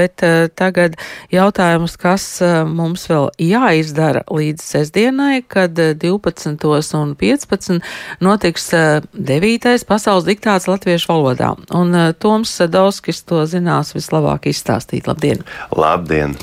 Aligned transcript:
Bet 0.00 0.24
uh, 0.24 0.46
tagad 0.56 0.96
jautājums, 1.32 1.96
kas 2.00 2.24
uh, 2.40 2.62
mums 2.64 3.04
vēl 3.10 3.28
jāizdara 3.44 4.22
līdz 4.32 4.64
sestdienai, 4.64 5.42
kad 5.44 5.76
uh, 5.76 5.92
12. 5.98 6.56
un 6.96 7.12
15. 7.18 7.80
notiks 8.24 8.70
uh, 8.76 9.04
9. 9.12 9.84
pasaules 9.88 10.24
diktāts 10.28 10.68
latviešu 10.70 11.10
valodā. 11.12 11.52
Un 11.76 11.92
uh, 11.92 12.10
Toms 12.16 12.54
Sadauskis 12.60 13.22
to 13.28 13.42
zinās 13.50 13.92
vislabāk 13.96 14.48
izstāstīt. 14.50 15.10
Labdien! 15.10 15.44
Labdien! 15.76 16.36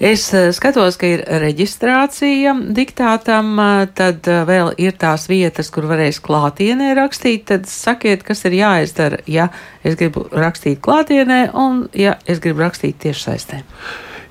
Es 0.00 0.26
uh, 0.34 0.48
skatos, 0.56 0.98
ka 0.98 1.12
ir 1.14 1.22
reģistrācija 1.46 2.56
diktātam, 2.74 3.54
uh, 3.54 3.84
tad 3.86 4.26
uh, 4.30 4.42
vēl 4.48 4.72
ir 4.82 4.98
tās 4.98 5.28
vietas, 5.30 5.70
kur 5.74 5.86
varēs 5.90 6.18
klātienē 6.24 6.94
rakstīt. 6.98 7.46
Tad 7.52 7.70
sakiet, 7.70 8.26
kas 8.26 8.42
ir 8.48 8.58
jāizdara, 8.58 9.22
ja 9.30 9.50
es 9.86 9.94
gribu 9.98 10.26
rakstīt 10.34 10.82
klātienē 10.82 11.40
un 11.54 11.84
ja 11.94 12.16
es 12.26 12.40
gribu 12.42 12.64
rakstīt 12.64 12.95
tiešsaistē. 13.02 13.62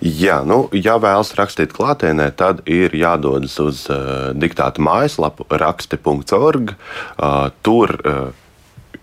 Jā, 0.05 0.41
nu, 0.43 0.65
ja 0.75 0.97
vēlas 0.99 1.31
rakstīt 1.37 1.71
klātienē, 1.73 2.27
tad 2.35 2.61
ir 2.69 2.93
jādodas 2.97 3.55
uz 3.63 3.85
uh, 3.89 4.33
diktāta 4.35 4.83
mājaslapu 4.83 5.47
raksti.org. 5.49 6.75
Uh, 6.75 7.47
tur 7.63 7.95
uh, 8.03 8.44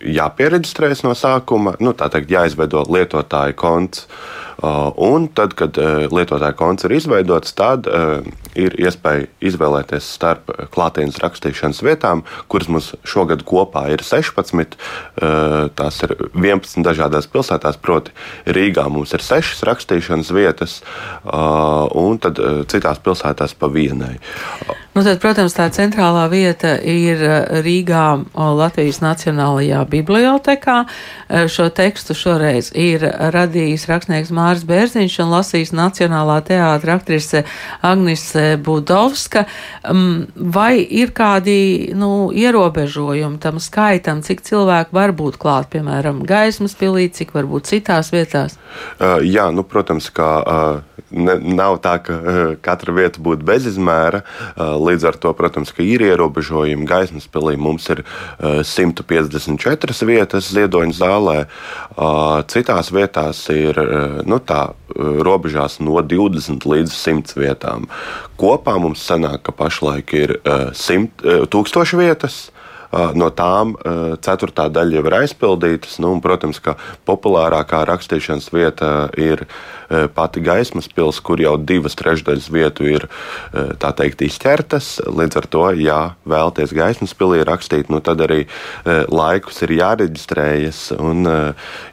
jāpiereģistrējas 0.02 1.04
no 1.06 1.14
sākuma, 1.18 1.76
nu, 1.82 1.94
tā 1.96 2.08
teikt, 2.12 2.32
jāizveido 2.32 2.84
lietotāja 2.90 3.56
konts. 3.58 4.06
Uh, 4.62 4.92
un 5.02 5.24
tad, 5.34 5.56
kad 5.58 5.74
uh, 5.80 6.04
lietotāja 6.12 6.54
konts 6.54 6.86
ir 6.86 6.92
izveidots, 6.94 7.54
tad 7.58 7.88
uh, 7.90 8.20
ir 8.54 8.76
iespēja 8.78 9.24
izvēlēties 9.42 10.06
starp 10.18 10.52
klātienes 10.70 11.18
rakstīšanas 11.22 11.80
vietām, 11.82 12.22
kuras 12.52 12.70
mums 12.70 12.92
šogad 13.08 13.42
kopā 13.48 13.88
ir 13.90 14.04
16. 14.06 14.76
Tās 15.78 15.98
ir 16.04 16.14
11 16.36 16.84
dažādās 16.84 17.26
pilsētās, 17.32 17.80
proti, 17.82 18.14
Rīgā 18.46 18.84
mums 18.92 19.16
ir 19.16 19.24
6 19.24 19.64
rakstīšanas 19.66 20.30
vietas, 20.36 20.78
un 21.24 22.20
tad 22.22 22.38
citās 22.70 23.00
pilsētās 23.02 23.56
pa 23.58 23.72
vienai. 23.72 24.18
Nu, 24.92 25.00
tad, 25.00 25.22
protams, 25.22 25.54
tā 25.56 25.70
centrālā 25.72 26.26
vieta 26.28 26.74
ir 26.76 27.22
Rīgā 27.64 28.04
Latvijas 28.36 28.98
Nacionālajā 29.00 29.86
bibliotekā. 29.88 30.74
Šo 31.48 31.70
tekstu 31.72 32.12
šoreiz 32.12 32.68
ir 32.76 33.06
radījis 33.32 33.86
rakstnieks 33.88 34.32
Māris 34.36 34.66
Bērziņš 34.68 35.16
un 35.24 35.32
lasījis 35.32 35.72
Nacionālā 35.72 36.36
teātra 36.44 36.98
aktrise 36.98 37.46
Agnese 37.80 38.58
Budovska. 38.60 39.46
Vai 40.36 40.84
ir 40.84 41.14
kādi 41.16 41.96
nu, 41.96 42.28
ierobežojumi 42.28 43.40
tam 43.40 43.64
skaitam, 43.64 44.20
cik 44.20 44.44
cilvēku 44.44 44.92
var 44.92 45.16
būt 45.16 45.40
klāt, 45.40 45.70
piemēram, 45.72 46.20
gaismas 46.28 46.76
pilī, 46.76 47.08
cik 47.08 47.32
varbūt 47.32 47.72
citās 47.72 48.12
vietās? 48.12 48.60
Uh, 49.00 49.24
jā, 49.24 49.48
nu, 49.56 49.64
protams, 49.64 50.12
ka 50.12 50.28
uh, 50.44 51.02
ne, 51.08 51.40
nav 51.56 51.80
tā, 51.80 51.96
ka 52.04 52.20
uh, 52.20 52.44
katra 52.60 52.92
vieta 53.00 53.24
būtu 53.24 53.48
bezizmēra. 53.48 54.20
Uh, 54.52 54.81
Līdz 54.82 55.08
ar 55.10 55.18
to, 55.22 55.32
protams, 55.36 55.72
ir 55.82 56.04
ierobežojumi. 56.06 56.86
Gaismas 56.88 57.28
pilī 57.30 57.56
mums 57.60 57.88
ir 57.92 58.02
154 58.40 59.92
uh, 59.92 60.06
vietas 60.08 60.50
ziedoņa 60.52 60.96
zālē, 60.98 61.36
citās 62.52 62.92
vietās 62.94 63.44
ir 63.54 63.78
nu, 64.28 64.38
tā, 64.42 64.62
robežās 64.96 65.78
no 65.80 66.00
20 66.02 66.66
līdz 66.68 66.96
100 66.96 67.38
vietām. 67.38 67.86
Kopā 68.40 68.78
mums 68.82 69.04
sanāk, 69.06 69.44
ka 69.46 69.54
pašlaik 69.56 70.16
ir 70.18 70.36
100 70.44 71.46
tūkstoši 71.52 72.00
vietas. 72.00 72.42
No 72.92 73.30
tām 73.32 73.72
ceturtā 74.24 74.66
daļa 74.68 74.98
jau 74.98 75.04
ir 75.08 75.16
aizpildītas. 75.22 75.96
Nu, 76.02 76.12
un, 76.12 76.20
protams, 76.24 76.60
ka 76.60 76.76
populārākā 77.08 77.82
rakstīšanas 77.88 78.50
vieta 78.52 78.90
ir 79.16 79.46
pati 80.16 80.42
gaismas 80.44 80.88
pils, 80.92 81.20
kur 81.24 81.40
jau 81.40 81.54
divas 81.56 81.96
trešdaļas 81.96 82.50
vietu 82.52 82.88
ir 82.92 83.08
teikt, 83.80 84.24
izķertas. 84.28 84.94
Līdz 85.08 85.40
ar 85.40 85.48
to, 85.56 85.64
ja 85.80 85.98
vēlaties 86.28 86.76
gaismas 86.76 87.16
pilī 87.16 87.40
rakstīt, 87.48 87.88
nu, 87.92 88.02
tad 88.04 88.20
arī 88.24 88.44
laikus 89.08 89.64
ir 89.64 89.76
jāreģistrējas 89.80 90.90
un 91.00 91.28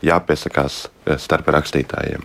jāpiesakās 0.03 0.85
starp 1.17 1.47
rakstītājiem. 1.53 2.23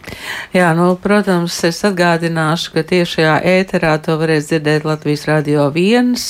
Jā, 0.55 0.71
nu, 0.77 0.91
protams, 1.01 1.57
es 1.67 1.81
atgādināšu, 1.87 2.73
ka 2.75 2.85
tiešajā 2.91 3.37
ēterā 3.55 3.95
to 4.05 4.17
varēs 4.21 4.51
dzirdēt 4.51 4.87
Latvijas 4.89 5.25
radio 5.31 5.69
viens. 5.75 6.25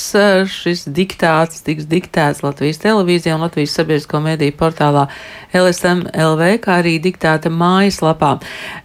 Šis 0.51 0.85
diktāts 0.87 1.65
tiks 1.65 1.87
diktēts 1.89 2.43
Latvijas 2.45 2.79
televīzijā 2.83 3.35
un 3.35 3.45
Latvijas 3.45 3.75
sabiedrisko 3.79 4.21
mediju 4.23 4.55
portālā 4.59 5.07
LSM 5.55 6.05
LV, 6.11 6.49
kā 6.63 6.79
arī 6.81 6.95
diktāta 7.03 7.51
mājaslapā. 7.53 8.35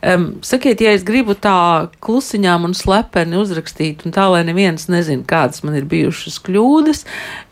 Um, 0.06 0.27
sakiet, 0.47 0.82
ja 0.82 0.94
es 0.94 1.04
gribu 1.06 1.34
tā 1.34 1.91
klusiņām 2.04 2.69
un 2.69 2.77
slepeni 2.78 3.38
uzrakstīt, 3.41 4.04
un 4.06 4.15
tā, 4.15 4.27
lai 4.32 4.42
neviens 4.47 4.87
nezina, 4.92 5.27
kādas 5.28 5.65
man 5.66 5.77
ir 5.78 5.88
bijušas 5.91 6.38
kļūdas, 6.47 7.04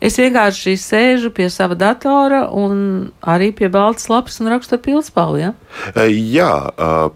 es 0.03 0.19
vienkārši 0.19 0.75
sēžu 0.79 1.33
pie 1.35 1.49
sava 1.53 1.77
datora 1.79 2.45
un 2.55 3.11
arī 3.21 3.51
pie 3.55 3.69
baltas 3.71 4.09
lapas 4.11 4.39
un 4.39 4.51
rakstu 4.53 4.77
ar 4.77 4.83
pilspālu, 4.85 5.41
ja? 5.43 5.53
Jā, 6.09 6.53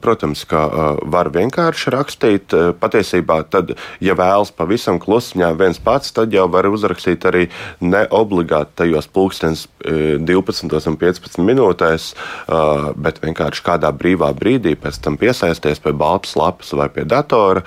protams, 0.03 0.43
ka 0.45 0.63
var 1.09 1.29
vienkārši 1.33 1.91
rakstīt. 1.93 2.53
Patiesībā, 2.79 3.39
tad, 3.49 3.73
ja 4.03 4.13
vēlas 4.17 4.51
pavisam 4.53 4.99
klusiņā 5.01 5.49
viens 5.57 5.79
pats, 5.81 6.11
tad 6.13 6.33
jau 6.35 6.45
var 6.51 6.67
uzrakstīt 6.69 7.25
arī 7.25 7.47
ne 7.81 8.03
obligāti 8.13 8.83
tajos 8.83 9.07
pulkstenes 9.09 9.65
12 9.83 10.89
un 10.91 10.97
15 11.01 11.41
minūtēs, 11.47 12.09
bet 12.95 13.21
vienkārši 13.23 13.65
kādā 13.65 13.91
brīvā 13.97 14.29
brīdī 14.37 14.75
pēc 14.79 14.99
tam 15.03 15.17
piesaisties 15.21 15.81
pie 15.83 15.95
baltas 15.97 16.35
lapas 16.39 16.73
vai 16.77 16.89
pie 16.93 17.07
datora, 17.09 17.63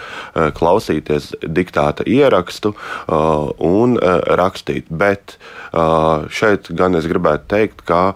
klausīties 0.56 1.32
diktāta 1.43 2.06
ierakstu 2.06 2.75
un 3.66 3.98
rakstīt. 4.38 4.87
Bet 4.91 5.38
šeit 6.31 6.70
gan 6.76 6.94
es 7.00 7.10
gribētu 7.10 7.50
teikt, 7.56 7.82
ka 7.88 8.14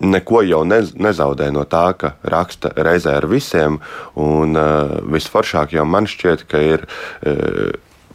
neko 0.00 0.42
jau 0.46 0.62
nez, 0.64 0.92
nezaudē 0.96 1.50
no 1.52 1.64
tā, 1.68 1.84
ka 1.98 2.14
raksta 2.22 2.72
reizē 2.76 3.16
ar 3.20 3.28
visiem. 3.30 3.78
Un 4.18 4.56
uh, 4.58 4.98
visforšāk 5.12 5.76
jau 5.76 5.86
man 5.88 6.08
šķiet, 6.10 6.46
ka 6.48 6.66
ir. 6.74 6.86
Uh, 7.24 7.72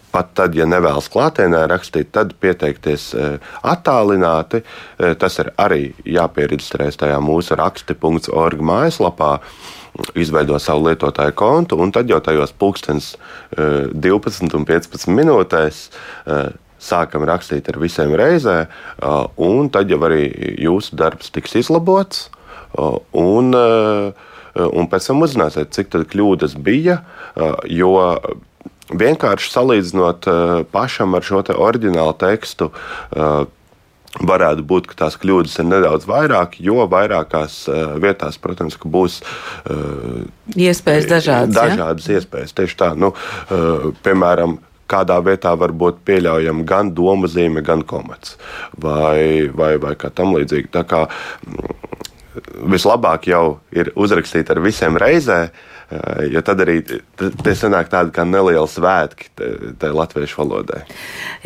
Pat 0.08 0.30
tad, 0.40 0.54
ja 0.56 0.64
nevēlas 0.66 1.10
klātienē 1.12 1.66
rakstīt, 1.68 2.14
tad 2.16 2.32
pieteikties 2.42 3.10
uh, 3.14 3.50
attālināti. 3.68 4.62
Uh, 4.64 5.12
tas 5.20 5.36
ir 5.44 5.52
arī 5.60 5.82
jāpiereģistrēs 6.08 6.98
tajā 6.98 7.20
mūsu 7.22 7.58
raksti.org 7.60 8.64
mājaslapā 8.66 9.34
izveido 10.18 10.58
savu 10.64 10.88
lietotāju 10.88 11.36
kontu, 11.38 11.78
un 11.84 11.92
tad 11.92 12.10
jau 12.10 12.22
tajos 12.24 12.54
pulkstenis 12.56 13.16
12 13.58 14.54
un 14.54 14.66
15 14.70 15.10
minūtēs 15.10 15.80
sākam 16.80 17.26
rakstīt 17.28 17.70
ar 17.72 17.80
visiem 17.82 18.14
reizē, 18.18 18.66
un 19.38 19.70
tad 19.74 19.92
jau 19.92 20.00
arī 20.08 20.28
jūsu 20.64 20.98
darbs 21.00 21.32
tiks 21.34 21.58
izlabots. 21.64 22.28
Un, 23.18 23.54
un 23.56 24.90
pēc 24.92 25.10
tam 25.10 25.24
uzzināsiet, 25.26 25.74
cik 25.74 25.94
tādas 25.94 26.12
kļūdas 26.12 26.58
bija. 26.62 27.02
Jo 27.72 27.94
vienkārši 28.88 29.52
salīdzinot 29.52 30.30
pašam 30.72 31.18
ar 31.18 31.26
šo 31.26 31.44
te 31.48 31.56
oriģinālu 31.58 32.16
tekstu, 32.22 32.72
varētu 34.18 34.64
būt, 34.66 34.88
ka 34.90 34.98
tās 35.04 35.18
kļūdas 35.20 35.58
ir 35.62 35.68
nedaudz 35.68 36.08
vairāk, 36.10 36.56
jo 36.64 36.86
vairākās 36.90 37.60
vietās, 38.02 38.40
protams, 38.42 38.78
būs 38.82 39.20
iespējas 40.56 41.10
dažādas. 41.12 41.58
Dažādas 41.58 42.08
ja? 42.08 42.22
iespējas. 42.22 42.56
Tieši 42.58 42.80
tā, 42.80 42.94
nu, 42.98 43.12
piemēram, 44.06 44.58
kādā 44.92 45.20
vietā 45.26 45.54
var 45.60 45.74
būt 45.76 46.02
pieļaujama 46.08 46.66
gan 46.68 46.94
doma 46.98 47.30
zīme, 47.32 47.64
gan 47.66 47.84
komats 47.88 48.38
vai, 48.80 49.50
vai, 49.54 49.76
vai 49.82 49.96
kā 50.00 50.12
tam 50.14 50.36
līdzīgi. 50.38 50.72
Tā 50.74 50.86
kā 50.88 51.06
vislabāk 52.72 53.28
jau 53.32 53.60
ir 53.72 53.92
uzrakstīt 53.96 54.52
ar 54.54 54.62
visiem 54.64 54.98
reizē, 55.00 55.48
Eh, 55.88 56.26
jo 56.34 56.42
tad 56.44 56.60
arī 56.60 56.82
te 56.84 57.52
sanāk 57.56 57.88
tāda 57.88 58.12
kā 58.12 58.26
neliela 58.28 58.68
svētki 58.68 59.30
tai 59.80 59.92
latviešu 59.96 60.42
valodai. 60.42 60.82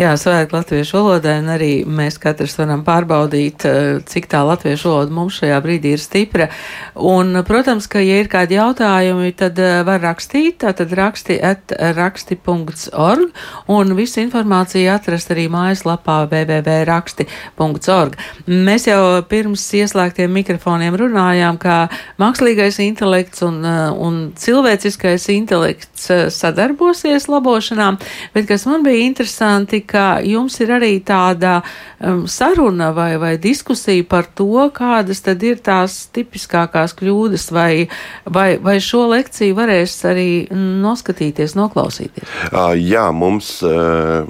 Jā, 0.01 0.15
svētki 0.17 0.55
latviešu 0.55 0.95
valodai, 0.97 1.35
un 1.43 1.51
arī 1.53 1.69
mēs 1.85 2.17
katrs 2.17 2.55
varam 2.57 2.81
pārbaudīt, 2.81 3.61
eh, 3.69 3.99
cik 4.01 4.25
tā 4.31 4.41
latviešu 4.41 4.89
valoda 4.89 5.13
mums 5.13 5.37
šajā 5.37 5.59
brīdī 5.61 5.91
ir 5.93 6.01
stipra. 6.01 6.47
Un, 6.95 7.43
protams, 7.45 7.85
ka, 7.85 8.01
ja 8.01 8.17
ir 8.17 8.31
kādi 8.33 8.57
jautājumi, 8.57 9.29
tad 9.37 9.61
eh, 9.61 9.83
var 9.85 10.01
rakstīt, 10.01 10.57
tātad 10.65 10.89
raksti 10.89 11.37
at 11.37 11.77
raksti.org, 11.77 13.29
un 13.69 13.93
visu 13.93 14.25
informāciju 14.25 14.89
atrast 14.89 15.29
arī 15.29 15.45
mājaslapā 15.53 16.17
www.raksti.org. 16.25 18.17
Mēs 18.49 18.89
jau 18.89 19.21
pirms 19.29 19.69
ieslēgtiem 19.83 20.33
mikrofoniem 20.33 20.80
mikrofoniem 20.81 20.97
runājām, 20.97 21.57
ka 21.59 21.89
mākslīgais 22.19 22.79
intelekts 22.81 23.41
un, 23.43 23.63
un 23.63 24.33
cilvēciskais 24.35 25.27
intelekts 25.29 26.09
sadarbosies 26.33 27.27
labošanā, 27.27 27.97
bet 28.33 28.47
kas 28.47 28.65
man 28.65 28.83
bija 28.83 29.05
interesanti, 29.05 29.81
ka 29.81 30.21
jums 30.23 30.59
ir 30.61 30.71
arī 30.71 31.01
tāda 31.03 31.61
um, 31.99 32.27
saruna 32.27 32.91
vai, 32.93 33.17
vai 33.17 33.37
diskusija 33.37 34.03
par 34.07 34.25
to, 34.25 34.69
kādas 34.73 35.21
tad 35.21 35.43
ir 35.43 35.61
tās 35.61 36.09
tipiskākās 36.13 36.95
kļūdas, 36.97 37.51
vai, 37.51 37.87
vai, 38.25 38.57
vai 38.57 38.79
šo 38.79 39.07
lekciju 39.11 39.55
varēs 39.55 39.99
arī 40.05 40.47
noskatīties, 40.51 41.55
noklausīties. 41.55 42.25
Uh, 42.51 42.73
jā, 42.77 43.11
mums. 43.11 43.61
Uh 43.61 44.27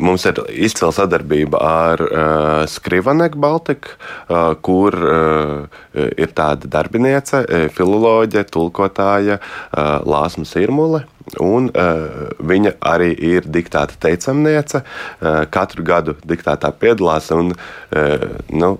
Mums 0.00 0.24
ir 0.30 0.38
izcila 0.62 0.92
sadarbība 0.94 1.58
ar 1.58 2.02
uh, 2.04 2.66
Skrivaneku 2.70 3.40
Baltiku, 3.42 3.96
uh, 4.30 4.52
kur 4.62 4.94
uh, 4.94 5.80
ir 5.94 6.34
tāda 6.36 6.70
darbiniece, 6.70 7.42
filoloģe, 7.74 8.44
tulkotāja 8.54 9.40
uh, 9.40 9.96
Lāsma 10.06 10.46
Sirmule. 10.46 11.02
Un, 11.42 11.68
uh, 11.74 12.30
viņa 12.42 12.76
arī 12.92 13.10
ir 13.14 13.46
diktāta 13.46 13.98
teicamniece. 14.02 14.82
Uh, 15.18 15.42
katru 15.50 15.84
gadu 15.86 16.16
diktātā 16.26 16.72
piedalās. 16.74 17.30
Un, 17.34 17.52
uh, 17.54 18.24
nu, 18.50 18.76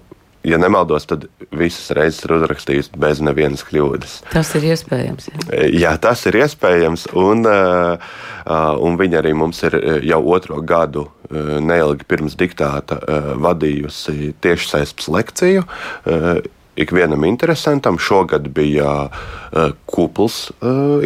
ja 0.47 0.59
nemaldos, 0.61 1.07
tad 1.11 1.27
visas 1.53 1.91
reizes 1.97 2.25
ir 2.25 2.37
uzrakstījusi 2.39 3.01
bez 3.01 3.21
nevienas 3.25 3.65
kļūdas. 3.69 4.17
Tas 4.33 4.53
ir 4.59 4.71
iespējams. 4.73 5.31
Jā, 5.37 5.65
jā 5.85 5.95
tas 6.01 6.25
ir 6.31 6.41
iespējams. 6.41 7.09
Un, 7.19 7.45
uh, 7.49 8.13
un 8.81 9.01
viņa 9.01 9.21
arī 9.21 9.35
mums 9.37 9.63
ir 9.69 9.77
jau 10.07 10.23
otro 10.35 10.61
gadu 10.65 11.09
neilgi 11.31 12.07
pirms 12.11 12.35
diktāta 12.39 12.99
vadījusi 13.39 14.33
tiešsaistes 14.43 15.07
lekciju. 15.15 15.63
Ikvienam 16.81 17.27
interesantam 17.29 17.99
šogad 18.01 18.49
bija 18.55 19.11
kupls 19.91 20.49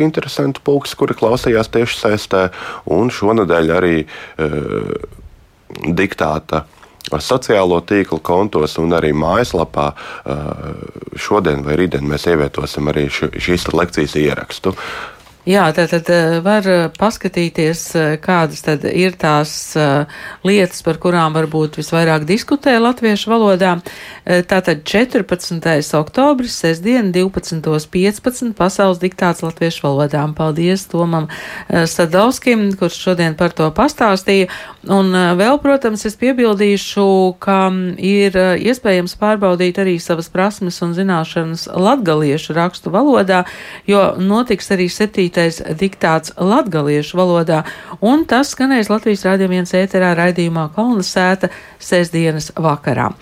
interesantu 0.01 0.63
pulks, 0.65 0.95
kuri 0.97 1.17
klausījās 1.19 1.73
tieši 1.75 1.99
saistē, 1.99 2.47
un 2.89 3.13
šonadēļ 3.13 3.75
arī 3.75 3.97
diktāta 5.99 6.65
uh, 7.15 7.23
sociālo 7.23 7.81
tīklu 7.87 8.21
kontos 8.25 8.79
un 8.83 8.95
arī 8.97 9.13
mājaslapā 9.17 9.87
šodien 11.21 11.63
vai 11.67 11.77
rītdien 11.79 12.07
mēs 12.09 12.27
ievietosim 12.31 12.89
arī 12.91 13.07
šīs 13.11 13.69
lekcijas 13.73 14.17
ierakstu. 14.19 14.75
Jā, 15.45 15.67
tad, 15.77 15.91
tad 15.93 16.09
eh, 16.09 16.39
var 16.41 16.65
eh, 16.65 16.87
paskatīties, 16.97 17.81
eh, 18.01 18.13
kādas 18.17 18.63
tad 18.65 18.87
ir 18.89 19.13
tās 19.21 19.77
lietas, 20.45 20.81
par 20.87 20.97
kurām 21.03 21.35
varbūt 21.37 21.77
visvairāk 21.77 22.25
diskutē 22.25 22.79
latviešu 22.81 23.29
valodā. 23.29 23.75
Tātad 24.25 24.85
14. 24.89 25.61
oktobris, 25.99 26.55
sestdien, 26.63 27.11
12.15. 27.13 28.55
pasaules 28.57 29.01
diktāts 29.03 29.45
latviešu 29.45 29.85
valodām. 29.85 30.33
Paldies 30.37 30.87
Tomam 30.89 31.29
Sadovskim, 31.69 32.71
kurš 32.81 32.97
šodien 33.05 33.37
par 33.37 33.53
to 33.53 33.69
pastāstīja. 33.75 34.49
Un 34.89 35.13
vēl, 35.13 35.59
protams, 35.61 36.07
es 36.09 36.17
piebildīšu, 36.21 37.07
ka 37.45 37.59
ir 38.01 38.39
iespējams 38.65 39.17
pārbaudīt 39.21 39.81
arī 39.83 39.99
savas 40.01 40.31
prasmes 40.33 40.81
un 40.85 40.97
zināšanas 40.97 41.67
latgaliešu 41.69 42.57
rakstu 42.57 42.93
valodā, 42.95 43.45
jo 43.89 44.07
notiks 44.21 44.73
arī 44.73 44.89
7 44.93 45.34
rakstītais 45.35 45.79
diktāts 45.79 46.33
latgaliešu 46.39 47.17
valodā, 47.19 47.65
un 48.01 48.25
tas 48.27 48.53
skanēs 48.55 48.91
Latvijas 48.91 49.25
1 49.25 49.75
ēterā 49.75 50.15
raidījumā 50.15 50.71
Kolna 50.75 51.03
sēta 51.03 51.51
sestdienas 51.79 52.53
vakarā. 52.57 53.13